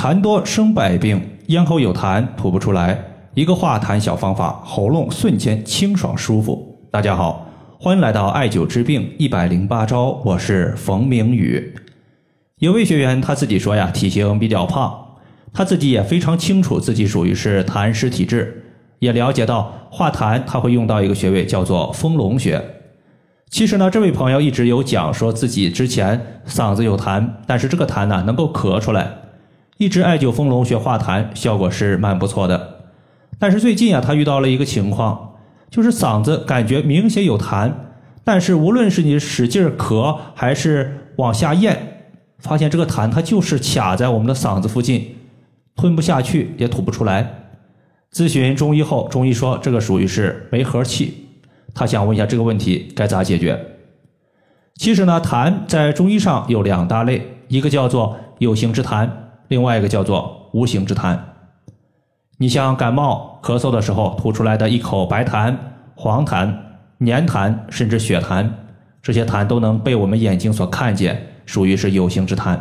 [0.00, 2.98] 痰多生百病，咽喉有痰吐不出来，
[3.34, 6.74] 一个化痰小方法，喉咙瞬间清爽舒服。
[6.90, 7.46] 大家好，
[7.78, 11.74] 欢迎来到艾灸治病一百零八招，我是冯明宇。
[12.60, 15.18] 有位学员他自己说呀，体型比较胖，
[15.52, 22.58] 他自己也非常清楚自己属于是痰湿体质，也了解到化痰他会用到一个穴位叫做丰隆穴。
[23.50, 29.16] 其实呢，这位朋友一直有讲说自己之前嗓子有痰，但是这个痰呢能够咳出来。
[29.80, 32.80] 一直艾灸丰隆穴化痰，效果是蛮不错的。
[33.38, 35.36] 但是最近啊，他遇到了一个情况，
[35.70, 37.72] 就是嗓子感觉明显有痰，
[38.22, 42.02] 但是无论是你使劲咳还是往下咽，
[42.36, 45.16] 发现这个痰它就是卡在我们的嗓子附近，
[45.76, 47.54] 吞不下去也吐不出来。
[48.12, 51.26] 咨询中医后，中医说这个属于是没和气。
[51.72, 53.58] 他想问一下这个问题该咋解决？
[54.74, 59.08] 其实呢，痰在中医上有两大类，一个叫做有形之痰。
[59.50, 61.18] 另外一个叫做无形之痰，
[62.38, 65.52] 你像感冒咳嗽的时候吐出来的一口白痰、
[65.96, 66.54] 黄痰、
[67.04, 68.48] 粘痰，甚至血痰，
[69.02, 72.56] 这些痰都能被我们眼睛所看见，属于是有形之痰。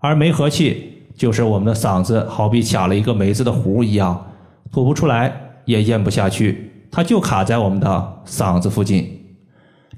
[0.00, 4.32] 而梅核气，就是我们的嗓子好比卡了一个梅子的核一样，
[4.72, 5.30] 吐不出来，
[5.66, 9.26] 也咽不下去，它就卡在我们的嗓子附近。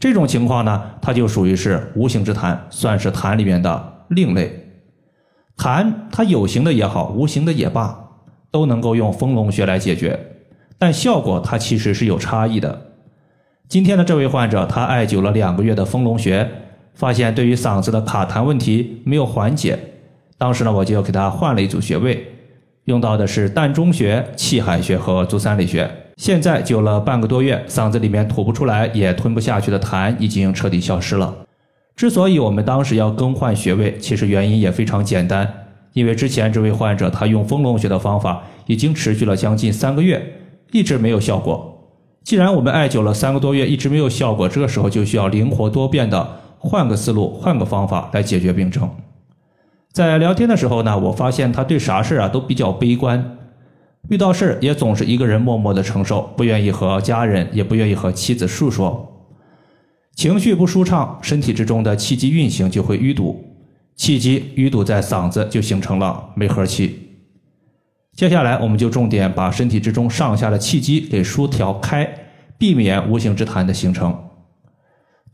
[0.01, 4.64] 这种情况呢，它就属于是无形之痰，算是痰里面的另类。
[5.57, 8.11] 痰它有形的也好，无形的也罢，
[8.51, 10.19] 都能够用丰隆穴来解决，
[10.79, 12.83] 但效果它其实是有差异的。
[13.69, 16.49] 今天的这位患者，他艾灸了两个月的丰隆穴，
[16.95, 19.79] 发现对于嗓子的卡痰问题没有缓解。
[20.37, 22.27] 当时呢，我就给他换了一组穴位，
[22.85, 25.91] 用到的是膻中穴、气海穴和足三里穴。
[26.17, 31.35] 现在灸了半个多月，嗓子里面吐不出来也吞不下去的痰已经彻底消失了。
[31.97, 40.41] 之所以我们当时要更换穴位，其实原因也非常简单，因为之前这位患者他用丰隆穴的方法已经持续了将近三个月，
[40.73, 41.71] 一直没有效果。
[42.25, 48.91] 既然我们艾灸了三个多月一直没有效果，这个时候就需要灵活多变的换个思路、换个方法来解决病症。
[49.93, 53.37] 在聊天的时候呢，我发现他对啥事啊都比较悲观，
[54.09, 59.14] 遇到事儿也总是一个人默默的承受，不愿意和家人，也不愿意和妻子诉说。
[60.15, 63.45] 情绪不舒畅，身体之中的气机运行就会淤堵，
[63.97, 67.01] 气机淤堵在嗓子，就形成了梅核气。
[68.13, 72.09] 接下来，我们就重点把身体之中上下的气机给疏调开，
[72.57, 74.17] 避免无形之痰的形成。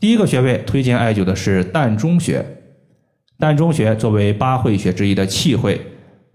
[0.01, 2.43] 第一个穴位推荐艾灸的是膻中穴。
[3.39, 5.79] 膻中穴作为八会穴之一的气会，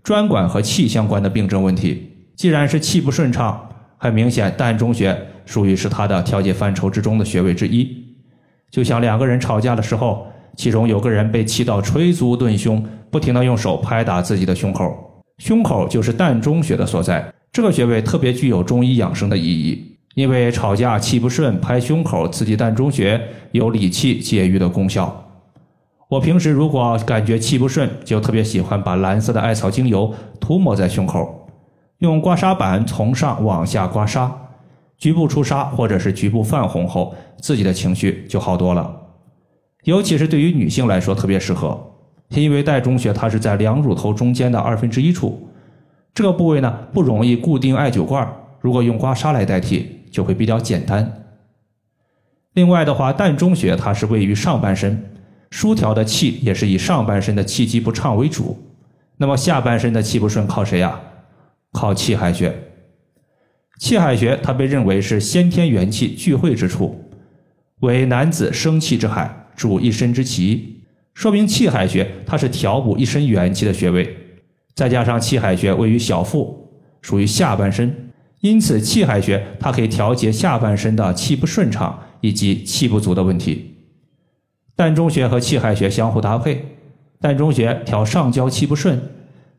[0.03, 2.11] 专管和气相关的病症问题。
[2.35, 3.67] 既然是气不顺畅，
[3.97, 8.04] 很明显，膻中穴属于是它的调节范畴之中的穴位之一。
[8.71, 17.33] 就像两个人吵架的时候，其中有个人被气到捶足顿胸，不停的用手拍打自己的胸口，胸口就是膻中穴的所在。
[17.51, 23.21] 这个穴位特别具有中医养生的意义，因为吵架气不顺，拍胸口刺激膻中穴，
[23.51, 25.23] 有理气解郁的功效。
[26.09, 31.47] 我平时如果感觉气不顺，就特别喜欢把蓝色的艾草精油涂抹在胸口，
[31.99, 34.29] 用刮痧板从上往下刮痧。
[34.97, 39.01] 局部出痧或者是局部泛红后，自己的情绪就好多了。
[39.83, 41.79] 尤其是对于女性来说特别适合，
[42.29, 45.47] 因为膻中穴它是在两乳头中间的二分之一处，
[46.13, 48.27] 这个部位呢不容易固定艾灸罐，
[48.59, 51.23] 如果用刮痧来代替就会比较简单。
[52.53, 55.13] 另外的话，膻中穴它是位于上半身，
[55.51, 58.57] 疏调的气也是以上半身的气机不畅为主。
[59.17, 60.99] 那么下半身的气不顺靠谁呀？
[61.73, 62.57] 靠气海穴。
[63.79, 67.09] 气海穴，它被认为是先天元气聚会之处，
[67.81, 74.17] 为男子生气之海，主一身之气，说明气海穴它是调补一身元气的穴位。
[74.73, 76.69] 再加上气海穴位于小腹，
[77.01, 83.75] 属于下半身，因此气海穴它可以调节下半身的气不顺畅以及气不足的问题。
[84.75, 86.65] 膻中穴和气海穴相互搭配，
[87.21, 89.01] 膻中穴调上焦气不顺，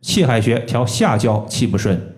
[0.02, 2.15] 气海穴调下焦气不顺。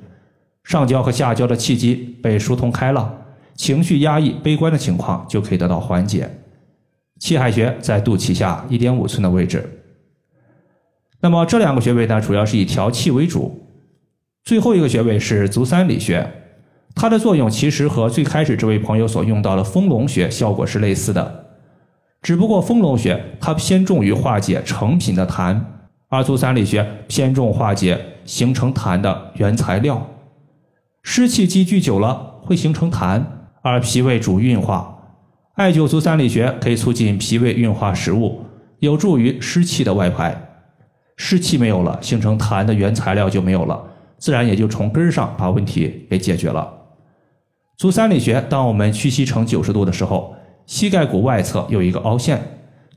[0.68, 3.10] 上焦和下焦的气机被疏通开了，
[3.54, 6.30] 情绪压抑、悲观的情况就可以得到缓解。
[7.18, 9.66] 气海穴在肚脐下一点五寸的位置。
[11.22, 13.66] 那么这两个穴位呢，主要是以调气为主。
[14.44, 16.30] 最后一个穴位是足三里穴，
[16.94, 21.46] 它的作用其实和最开始这位朋友所用到的丰隆穴效果是类似的，
[22.20, 25.58] 只不过丰隆穴它偏重于化解成品的痰，
[26.08, 30.06] 而足三里穴偏重化解形成痰的原材料。
[31.10, 33.24] 湿气积聚久了会形成痰，
[33.62, 34.94] 而脾胃主运化，
[35.54, 38.44] 艾灸足三里穴可以促进脾胃运化食物，
[38.80, 40.60] 有助于湿气的外排。
[41.16, 43.82] 湿气没有了，形成痰的原材料就没有了，
[44.18, 46.70] 自然也就从根上把问题给解决了。
[47.78, 52.38] 足三里穴，当我们屈膝成九十度的时候，膝盖骨外侧有一个凹陷，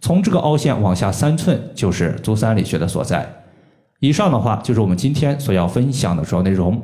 [0.02, 3.25] 从这个凹陷往下三寸就是足三里穴的所在。
[4.02, 6.84] 以上的话就是我们今天所要分享的主要内容。